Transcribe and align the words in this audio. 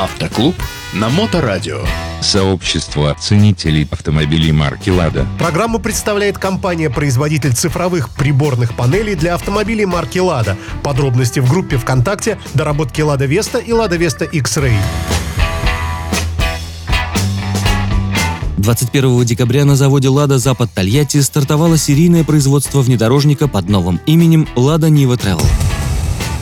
Автоклуб 0.00 0.54
на 0.94 1.10
Моторадио. 1.10 1.82
Сообщество 2.22 3.14
ценителей 3.20 3.86
автомобилей 3.90 4.50
марки 4.50 4.88
«Лада». 4.88 5.26
Программу 5.38 5.78
представляет 5.78 6.38
компания-производитель 6.38 7.52
цифровых 7.52 8.08
приборных 8.14 8.74
панелей 8.74 9.14
для 9.14 9.34
автомобилей 9.34 9.84
марки 9.84 10.18
«Лада». 10.18 10.56
Подробности 10.82 11.40
в 11.40 11.50
группе 11.50 11.76
ВКонтакте 11.76 12.38
«Доработки 12.54 13.02
Лада 13.02 13.26
Веста» 13.26 13.58
и 13.58 13.72
«Лада 13.72 13.96
Веста 13.96 14.24
X-Ray». 14.24 14.72
21 18.56 19.24
декабря 19.26 19.66
на 19.66 19.76
заводе 19.76 20.08
«Лада 20.08 20.38
Запад 20.38 20.70
Тольятти» 20.72 21.20
стартовало 21.20 21.76
серийное 21.76 22.24
производство 22.24 22.80
внедорожника 22.80 23.48
под 23.48 23.68
новым 23.68 24.00
именем 24.06 24.48
«Лада 24.56 24.88
Нива 24.88 25.16
Travel». 25.16 25.46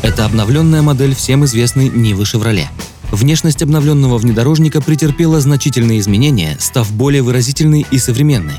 Это 0.02 0.26
обновленная 0.26 0.82
модель 0.82 1.16
всем 1.16 1.44
известной 1.44 1.88
Нивы 1.88 2.24
«Шевроле». 2.24 2.70
Внешность 3.10 3.62
обновленного 3.62 4.18
внедорожника 4.18 4.80
претерпела 4.80 5.40
значительные 5.40 6.00
изменения, 6.00 6.56
став 6.60 6.92
более 6.92 7.22
выразительной 7.22 7.86
и 7.90 7.98
современной. 7.98 8.56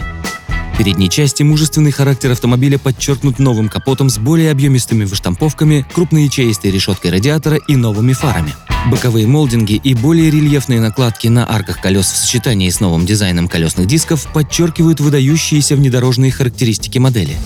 В 0.74 0.78
передней 0.78 1.10
части 1.10 1.44
мужественный 1.44 1.92
характер 1.92 2.32
автомобиля 2.32 2.78
подчеркнут 2.78 3.38
новым 3.38 3.68
капотом 3.68 4.10
с 4.10 4.18
более 4.18 4.50
объемистыми 4.50 5.04
выштамповками, 5.04 5.86
крупноячеистой 5.94 6.72
решеткой 6.72 7.12
радиатора 7.12 7.58
и 7.58 7.76
новыми 7.76 8.14
фарами. 8.14 8.54
Боковые 8.90 9.28
молдинги 9.28 9.74
и 9.74 9.94
более 9.94 10.32
рельефные 10.32 10.80
накладки 10.80 11.28
на 11.28 11.46
арках 11.46 11.82
колес 11.82 12.06
в 12.06 12.18
сочетании 12.18 12.70
с 12.70 12.80
новым 12.80 13.06
дизайном 13.06 13.50
колесных 13.50 13.88
дисков 13.88 14.26
подчеркивают 14.34 15.02
выдающиеся 15.02 15.76
внедорожные 15.76 16.32
характеристики 16.32 16.98
модели. 16.98 17.38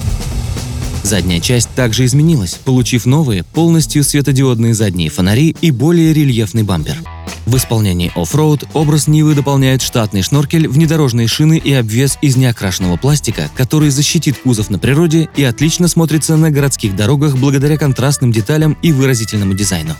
Задняя 1.04 1.42
часть 1.42 1.70
также 1.76 2.06
изменилась, 2.06 2.54
получив 2.54 3.06
новые, 3.06 3.44
полностью 3.44 4.04
светодиодные 4.04 4.74
задние 4.74 5.10
фонари 5.10 5.56
и 5.62 5.70
более 5.70 6.14
рельефный 6.14 6.64
бампер. 6.64 6.98
В 7.46 7.58
исполнении 7.58 8.12
оффроуд 8.16 8.64
образ 8.74 9.08
Нивы 9.08 9.36
дополняет 9.36 9.82
штатный 9.82 10.22
шноркель, 10.22 10.68
внедорожные 10.68 11.28
шины 11.28 11.58
и 11.58 11.74
обвес 11.74 12.18
из 12.22 12.38
неокрашенного 12.38 12.96
пластика, 12.96 13.52
который 13.56 13.90
защитит 13.90 14.38
кузов 14.38 14.70
на 14.70 14.80
природе 14.80 15.30
и 15.36 15.44
отлично 15.44 15.90
смотрится 15.90 16.38
на 16.38 16.52
городских 16.52 16.96
дорогах 16.96 17.36
благодаря 17.38 17.78
контрастным 17.78 18.32
деталям 18.32 18.78
и 18.82 18.94
выразительному 18.94 19.54
дизайну. 19.54 19.96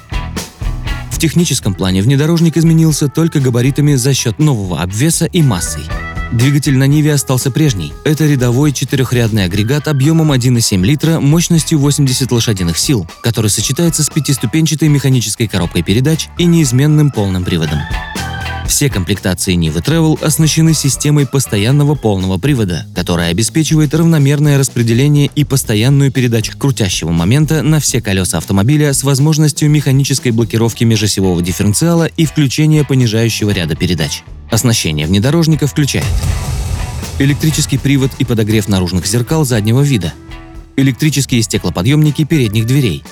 В 1.12 1.20
техническом 1.20 1.74
плане 1.74 2.02
внедорожник 2.02 2.56
изменился 2.56 3.10
только 3.10 3.42
габаритами 3.42 3.96
за 3.96 4.14
счет 4.14 4.40
нового 4.40 4.82
обвеса 4.82 5.26
и 5.26 5.42
массой– 5.42 5.84
Двигатель 6.32 6.78
на 6.78 6.88
Ниве 6.88 7.14
остался 7.14 7.52
прежний. 7.52 7.94
Это 8.06 8.26
рядовой 8.26 8.72
четырехрядный 8.72 9.46
агрегат 9.46 9.88
объемом 9.88 10.32
1,7 10.32 10.84
литра 10.84 11.20
мощностью 11.20 11.80
80 11.80 12.32
лошадиных 12.32 12.78
сил, 12.78 13.08
который 13.22 13.50
сочетается 13.50 14.04
с 14.04 14.10
пятиступенчатой 14.10 14.88
механической 14.88 15.48
коробкой 15.48 15.84
передач 15.84 16.30
и 16.38 16.46
неизменным 16.46 17.12
полным 17.12 17.44
приводом. 17.44 17.80
Все 18.68 18.90
комплектации 18.90 19.54
Нивы 19.54 19.82
Travel 19.82 20.24
оснащены 20.24 20.74
системой 20.74 21.28
постоянного 21.28 21.96
полного 21.96 22.38
привода, 22.38 22.88
которая 22.96 23.30
обеспечивает 23.30 23.94
равномерное 23.94 24.58
распределение 24.58 25.30
и 25.36 25.44
постоянную 25.44 26.12
передачу 26.12 26.58
крутящего 26.58 27.12
момента 27.12 27.62
на 27.62 27.80
все 27.80 28.02
колеса 28.02 28.40
автомобиля 28.40 28.94
с 28.94 29.04
возможностью 29.04 29.70
механической 29.70 30.32
блокировки 30.32 30.84
межосевого 30.86 31.42
дифференциала 31.42 32.06
и 32.06 32.26
включения 32.26 32.84
понижающего 32.84 33.52
ряда 33.52 33.76
передач. 33.76 34.24
Оснащение 34.54 35.08
внедорожника 35.08 35.66
включает 35.66 36.06
электрический 37.18 37.80
привод 37.80 38.12
и 38.20 38.24
подогрев 38.24 38.68
наружных 38.68 39.08
зеркал 39.08 39.46
заднего 39.46 39.82
вида, 39.82 40.14
электрические 40.76 41.42
стеклоподъемники 41.42 42.24
передних 42.24 42.68
дверей, 42.68 43.04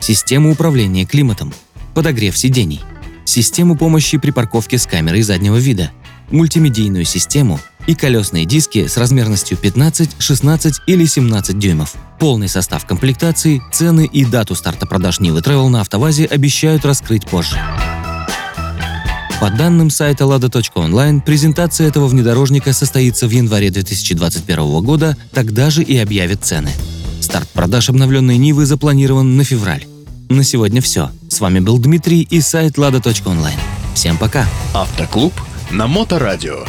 систему 0.00 0.50
управления 0.50 1.04
климатом, 1.04 1.54
подогрев 1.94 2.36
сидений, 2.36 2.80
систему 3.24 3.76
помощи 3.76 4.18
при 4.18 4.32
парковке 4.32 4.76
с 4.76 4.88
камерой 4.88 5.22
заднего 5.22 5.58
вида, 5.58 5.92
мультимедийную 6.32 7.04
систему 7.04 7.60
и 7.86 7.94
колесные 7.94 8.44
диски 8.44 8.88
с 8.88 8.96
размерностью 8.96 9.56
15, 9.56 10.16
16 10.18 10.80
или 10.88 11.04
17 11.04 11.56
дюймов. 11.60 11.94
Полный 12.18 12.48
состав 12.48 12.84
комплектации, 12.86 13.62
цены 13.72 14.04
и 14.12 14.24
дату 14.24 14.56
старта 14.56 14.84
продаж 14.84 15.20
Нивы 15.20 15.38
Travel 15.42 15.68
на 15.68 15.80
автовазе 15.80 16.24
обещают 16.24 16.84
раскрыть 16.84 17.24
позже. 17.24 17.56
По 19.40 19.50
данным 19.50 19.88
сайта 19.88 20.24
lada.online, 20.24 21.20
презентация 21.20 21.86
этого 21.86 22.08
внедорожника 22.08 22.72
состоится 22.72 23.28
в 23.28 23.30
январе 23.30 23.70
2021 23.70 24.82
года, 24.82 25.16
тогда 25.32 25.70
же 25.70 25.84
и 25.84 25.96
объявят 25.96 26.44
цены. 26.44 26.70
Старт 27.20 27.48
продаж 27.50 27.88
обновленной 27.88 28.36
Нивы 28.36 28.66
запланирован 28.66 29.36
на 29.36 29.44
февраль. 29.44 29.86
На 30.28 30.42
сегодня 30.42 30.80
все. 30.80 31.10
С 31.28 31.38
вами 31.38 31.60
был 31.60 31.78
Дмитрий 31.78 32.22
и 32.22 32.40
сайт 32.40 32.78
lada.online. 32.78 33.58
Всем 33.94 34.16
пока! 34.16 34.44
Автоклуб 34.74 35.32
на 35.70 35.86
Моторадио. 35.86 36.64